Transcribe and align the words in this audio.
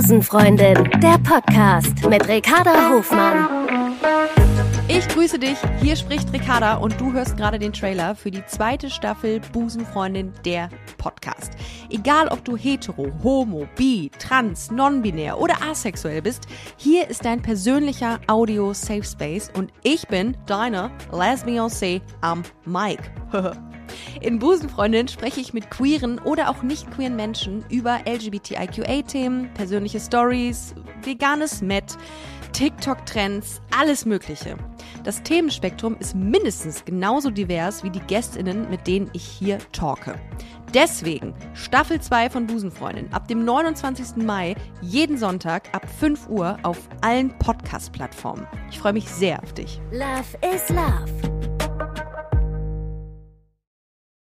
Busenfreundin, 0.00 0.88
der 1.02 1.18
Podcast 1.18 2.08
mit 2.08 2.26
Ricarda 2.26 2.88
Hofmann. 2.88 3.94
Ich 4.88 5.06
grüße 5.08 5.38
dich, 5.38 5.58
hier 5.82 5.94
spricht 5.94 6.32
Ricarda 6.32 6.76
und 6.76 6.98
du 6.98 7.12
hörst 7.12 7.36
gerade 7.36 7.58
den 7.58 7.74
Trailer 7.74 8.14
für 8.14 8.30
die 8.30 8.42
zweite 8.46 8.88
Staffel 8.88 9.40
Busenfreundin, 9.52 10.32
der 10.46 10.70
Podcast. 10.96 11.52
Egal 11.90 12.28
ob 12.28 12.42
du 12.46 12.56
hetero, 12.56 13.12
homo, 13.22 13.68
bi, 13.76 14.10
trans, 14.18 14.70
non-binär 14.70 15.38
oder 15.38 15.56
asexuell 15.70 16.22
bist, 16.22 16.46
hier 16.78 17.06
ist 17.06 17.26
dein 17.26 17.42
persönlicher 17.42 18.20
Audio-Safe 18.26 19.04
Space 19.04 19.50
und 19.54 19.70
ich 19.82 20.08
bin 20.08 20.34
deine 20.46 20.90
Lesbiancé 21.10 22.00
am 22.22 22.42
Mike. 22.64 23.02
In 24.20 24.38
Busenfreundin 24.38 25.08
spreche 25.08 25.40
ich 25.40 25.52
mit 25.52 25.70
queeren 25.70 26.18
oder 26.18 26.50
auch 26.50 26.62
nicht 26.62 26.90
queeren 26.90 27.16
Menschen 27.16 27.64
über 27.70 28.00
LGBTIQA-Themen, 28.06 29.52
persönliche 29.54 30.00
Stories, 30.00 30.74
veganes 31.02 31.62
Met, 31.62 31.96
TikTok-Trends, 32.52 33.60
alles 33.78 34.04
Mögliche. 34.04 34.56
Das 35.04 35.22
Themenspektrum 35.22 35.96
ist 35.98 36.14
mindestens 36.14 36.84
genauso 36.84 37.30
divers 37.30 37.82
wie 37.82 37.90
die 37.90 38.00
GästInnen, 38.00 38.68
mit 38.68 38.86
denen 38.86 39.10
ich 39.12 39.24
hier 39.24 39.58
talke. 39.72 40.14
Deswegen 40.74 41.34
Staffel 41.54 42.00
2 42.00 42.30
von 42.30 42.46
Busenfreundin 42.46 43.12
ab 43.12 43.26
dem 43.26 43.44
29. 43.44 44.24
Mai 44.24 44.54
jeden 44.80 45.18
Sonntag 45.18 45.68
ab 45.74 45.88
5 45.98 46.28
Uhr 46.28 46.58
auf 46.62 46.78
allen 47.00 47.30
Podcast-Plattformen. 47.38 48.46
Ich 48.70 48.78
freue 48.78 48.92
mich 48.92 49.08
sehr 49.08 49.42
auf 49.42 49.52
dich. 49.52 49.80
Love 49.90 50.38
is 50.54 50.68
Love 50.68 51.39